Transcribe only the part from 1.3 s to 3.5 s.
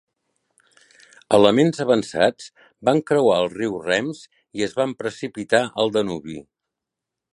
Elements avançats van creuar